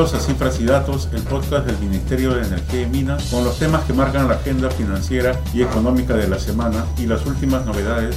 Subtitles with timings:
[0.00, 3.58] Bienvenidos a Cifras y Datos, el podcast del Ministerio de Energía y Minas, con los
[3.58, 8.16] temas que marcan la agenda financiera y económica de la semana y las últimas novedades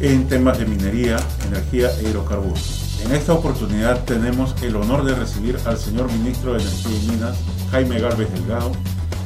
[0.00, 2.98] en temas de minería, energía e hidrocarburos.
[3.04, 7.36] En esta oportunidad tenemos el honor de recibir al señor Ministro de Energía y Minas,
[7.70, 8.72] Jaime Garbes Delgado,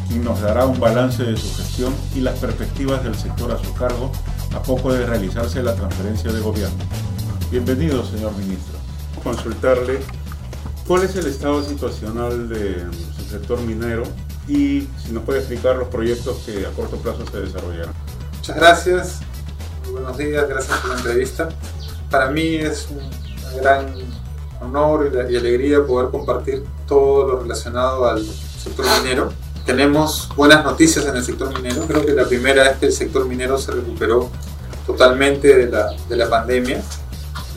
[0.07, 3.73] quien nos dará un balance de su gestión y las perspectivas del sector a su
[3.73, 4.13] cargo
[4.55, 6.85] a poco de realizarse la transferencia de gobierno.
[7.51, 8.75] Bienvenido, señor Ministro.
[9.23, 10.01] Consultarle
[10.87, 12.85] ¿Cuál es el estado situacional de
[13.17, 14.03] su sector minero
[14.47, 17.95] y si nos puede explicar los proyectos que a corto plazo se desarrollarán?
[18.37, 19.21] Muchas gracias,
[19.91, 21.49] buenos días, gracias por la entrevista.
[22.11, 23.95] Para mí es un gran
[24.61, 29.33] honor y alegría poder compartir todo lo relacionado al sector minero.
[29.65, 31.87] Tenemos buenas noticias en el sector minero.
[31.87, 34.29] Creo que la primera es que el sector minero se recuperó
[34.87, 36.83] totalmente de la, de la pandemia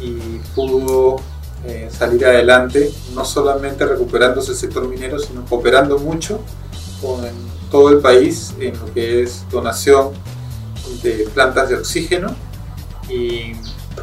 [0.01, 1.17] y pudo
[1.65, 6.39] eh, salir adelante, no solamente recuperándose el sector minero, sino cooperando mucho
[7.01, 7.21] con
[7.71, 10.11] todo el país en lo que es donación
[11.03, 12.33] de plantas de oxígeno
[13.09, 13.53] y,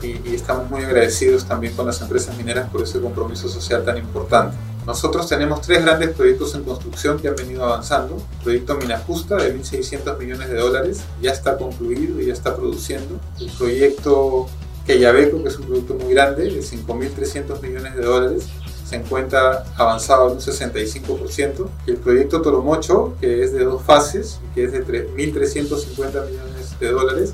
[0.02, 4.56] y, estamos muy agradecidos también con las empresas mineras por ese compromiso social tan importante.
[4.86, 8.16] Nosotros tenemos tres grandes proyectos en construcción que han venido avanzando.
[8.16, 12.55] El proyecto Mina Justa de 1.600 millones de dólares ya está concluido y ya está
[12.55, 13.18] produciendo.
[13.41, 14.46] El proyecto
[14.86, 18.46] que Yabeco, que es un producto muy grande, de 5.300 millones de dólares,
[18.84, 21.68] se encuentra avanzado en un 65%.
[21.86, 26.90] Y el proyecto Toromocho, que es de dos fases, que es de 1.350 millones de
[26.90, 27.32] dólares,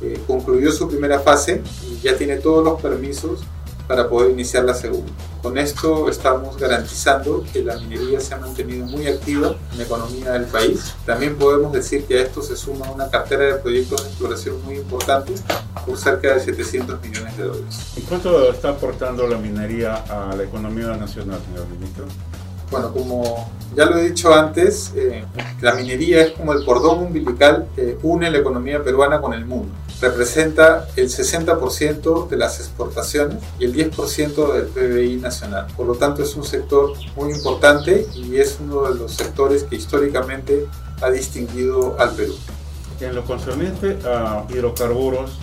[0.00, 3.40] eh, concluyó su primera fase y ya tiene todos los permisos
[3.88, 5.10] para poder iniciar la segunda.
[5.42, 10.32] Con esto estamos garantizando que la minería se ha mantenido muy activa en la economía
[10.32, 10.94] del país.
[11.06, 14.76] También podemos decir que a esto se suma una cartera de proyectos de exploración muy
[14.76, 15.32] importante
[15.86, 17.92] por cerca de 700 millones de dólares.
[17.96, 22.04] ¿Y cuánto está aportando la minería a la economía nacional, señor ministro?
[22.70, 25.24] Bueno, como ya lo he dicho antes, eh,
[25.62, 29.72] la minería es como el cordón umbilical que une la economía peruana con el mundo.
[30.00, 35.66] Representa el 60% de las exportaciones y el 10% del PBI nacional.
[35.76, 39.76] Por lo tanto, es un sector muy importante y es uno de los sectores que
[39.76, 40.66] históricamente
[41.00, 42.34] ha distinguido al Perú.
[43.00, 45.38] En lo concerniente a hidrocarburos,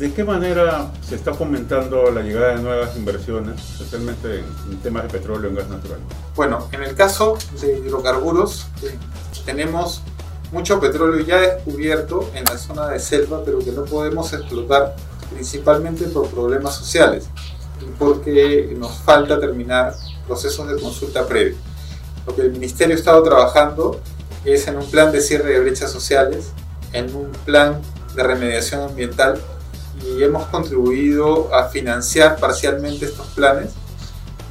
[0.00, 4.38] ¿De qué manera se está fomentando la llegada de nuevas inversiones, especialmente
[4.70, 5.98] en temas de petróleo y gas natural?
[6.34, 8.96] Bueno, en el caso de hidrocarburos, eh,
[9.44, 10.02] tenemos
[10.52, 14.96] mucho petróleo ya descubierto en la zona de selva, pero que no podemos explotar
[15.32, 17.28] principalmente por problemas sociales
[17.80, 19.94] y porque nos falta terminar
[20.26, 21.56] procesos de consulta previa.
[22.26, 24.00] Lo que el Ministerio ha estado trabajando
[24.44, 26.50] es en un plan de cierre de brechas sociales,
[26.92, 27.80] en un plan
[28.14, 29.40] de remediación ambiental
[30.04, 33.70] y hemos contribuido a financiar parcialmente estos planes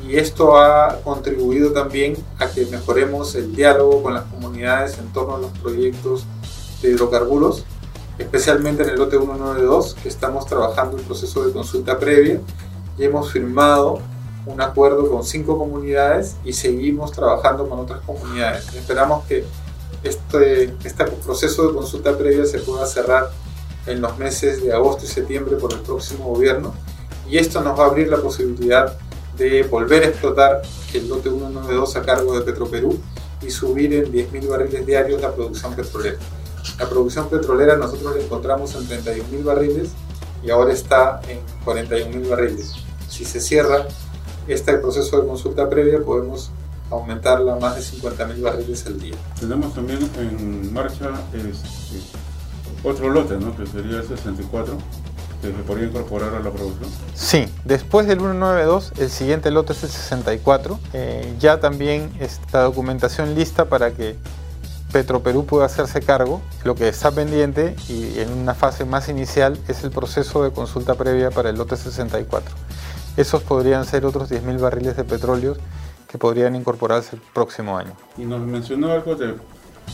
[0.08, 5.36] y esto ha contribuido también a que mejoremos el diálogo con las comunidades en torno
[5.36, 6.26] a los proyectos
[6.82, 7.66] de hidrocarburos,
[8.18, 12.40] especialmente en el lote 192, que estamos trabajando en proceso de consulta previa
[12.98, 14.00] y hemos firmado
[14.46, 18.74] un acuerdo con cinco comunidades y seguimos trabajando con otras comunidades.
[18.74, 19.46] Esperamos que
[20.04, 23.30] este, este proceso de consulta previa se pueda cerrar
[23.86, 26.74] en los meses de agosto y septiembre por el próximo gobierno
[27.30, 28.98] y esto nos va a abrir la posibilidad
[29.40, 30.62] de volver a explotar
[30.94, 33.00] el lote 192 a cargo de Petroperú
[33.42, 36.18] y subir en 10.000 barriles diarios la producción petrolera.
[36.78, 39.90] La producción petrolera nosotros la encontramos en 31.000 barriles
[40.44, 42.74] y ahora está en 41.000 barriles.
[43.08, 43.88] Si se cierra
[44.48, 46.52] este proceso de consulta previa podemos
[46.92, 49.16] aumentarla a más de 50.000 barriles al día.
[49.40, 52.20] Tenemos también en marcha este,
[52.84, 53.56] otro lote, ¿no?
[53.56, 55.09] Que sería el 64, que
[55.42, 56.90] se podría incorporar a la producción.
[57.14, 60.80] Sí, después del 192, el siguiente lote es el 64.
[60.94, 64.18] Eh, ya también está documentación lista para que
[64.92, 66.42] Petroperú pueda hacerse cargo.
[66.64, 70.96] Lo que está pendiente y en una fase más inicial es el proceso de consulta
[70.96, 72.56] previa para el lote 64.
[73.18, 75.56] Esos podrían ser otros 10.000 barriles de petróleo
[76.08, 77.94] que podrían incorporarse el próximo año.
[78.18, 79.36] Y nos mencionó algo de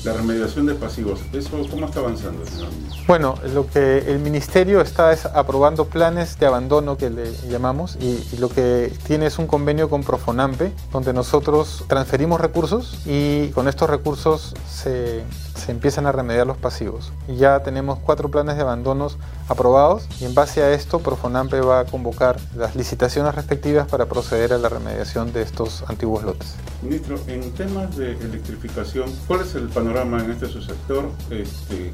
[0.03, 2.69] la remediación de pasivos, ¿eso cómo está avanzando, señor
[3.07, 8.23] Bueno, lo que el Ministerio está es aprobando planes de abandono que le llamamos y,
[8.37, 13.89] lo que tiene es un convenio con Profonampe donde nosotros transferimos recursos y con estos
[13.89, 15.23] recursos se
[15.55, 17.11] se empiezan a remediar los pasivos.
[17.27, 19.17] Ya tenemos cuatro planes de abandonos
[19.47, 24.53] aprobados y en base a esto Profonampe va a convocar las licitaciones respectivas para proceder
[24.53, 26.55] a la remediación de estos antiguos lotes.
[26.81, 31.09] Ministro, en temas de electrificación, ¿cuál es el panorama en este subsector?
[31.29, 31.93] Este,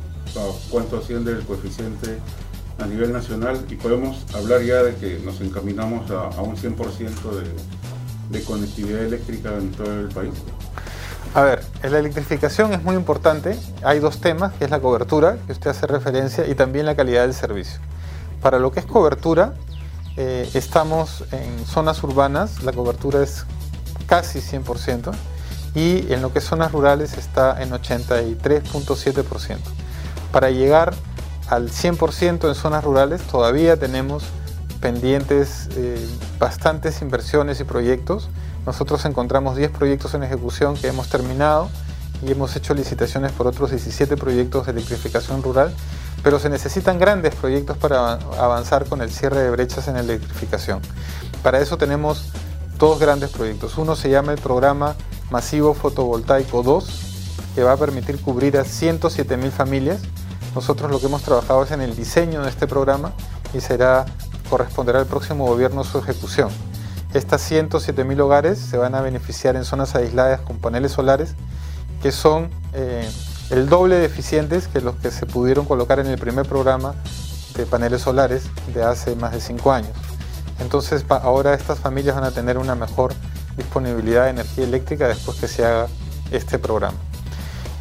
[0.70, 2.18] ¿Cuánto asciende el coeficiente
[2.80, 3.66] a nivel nacional?
[3.70, 6.76] Y podemos hablar ya de que nos encaminamos a, un 100%
[7.32, 10.34] de, de conectividad eléctrica en todo el país.
[11.34, 13.58] A ver, la electrificación es muy importante.
[13.84, 17.22] Hay dos temas, que es la cobertura, que usted hace referencia, y también la calidad
[17.22, 17.80] del servicio.
[18.42, 19.54] Para lo que es cobertura,
[20.18, 23.46] eh, estamos en zonas urbanas, la cobertura es
[24.08, 25.14] casi 100%,
[25.74, 29.58] y en lo que es zonas rurales está en 83.7%.
[30.34, 30.94] Para llegar
[31.48, 34.24] al 100% en zonas rurales todavía tenemos
[34.82, 36.06] pendientes eh,
[36.40, 38.30] bastantes inversiones y proyectos
[38.66, 41.70] nosotros encontramos 10 proyectos en ejecución que hemos terminado
[42.26, 45.74] y hemos hecho licitaciones por otros 17 proyectos de electrificación rural,
[46.24, 50.80] pero se necesitan grandes proyectos para avanzar con el cierre de brechas en electrificación.
[51.42, 52.32] Para eso tenemos
[52.78, 53.78] dos grandes proyectos.
[53.78, 54.96] Uno se llama el programa
[55.32, 60.02] Masivo Fotovoltaico 2, que va a permitir cubrir a 107.000 familias.
[60.54, 63.14] Nosotros lo que hemos trabajado es en el diseño de este programa
[63.54, 64.06] y será
[64.50, 66.50] corresponderá al próximo gobierno su ejecución.
[67.14, 71.36] Estas 107.000 hogares se van a beneficiar en zonas aisladas con paneles solares
[72.02, 73.10] que son eh,
[73.50, 76.96] el doble de eficientes que los que se pudieron colocar en el primer programa
[77.56, 79.92] de paneles solares de hace más de 5 años.
[80.60, 83.14] Entonces ahora estas familias van a tener una mejor
[83.58, 85.88] disponibilidad de energía eléctrica después que se haga
[86.32, 86.98] este programa.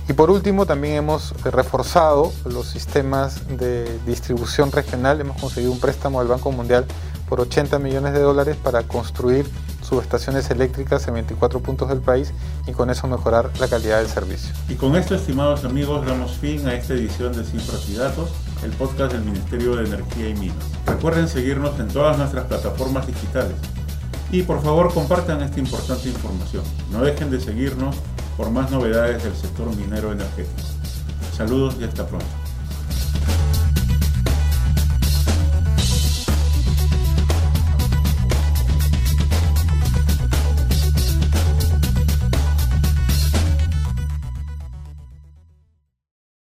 [0.09, 5.21] Y por último, también hemos reforzado los sistemas de distribución regional.
[5.21, 6.85] Hemos conseguido un préstamo del Banco Mundial
[7.31, 9.49] por 80 millones de dólares para construir
[9.83, 12.33] subestaciones eléctricas en 24 puntos del país
[12.67, 14.53] y con eso mejorar la calidad del servicio.
[14.69, 18.31] Y con esto, estimados amigos, damos fin a esta edición de y Datos,
[18.65, 20.57] el podcast del Ministerio de Energía y Minas.
[20.87, 23.57] Recuerden seguirnos en todas nuestras plataformas digitales
[24.33, 26.65] y por favor compartan esta importante información.
[26.91, 27.95] No dejen de seguirnos
[28.37, 30.69] por más novedades del sector minero energético.
[31.37, 32.40] Saludos y hasta pronto.